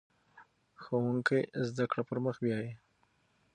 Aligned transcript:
ښوونکی 0.81 1.41
زده 1.67 1.85
کړه 1.91 2.03
پر 2.09 2.17
مخ 2.25 2.35
بیايي. 2.43 2.71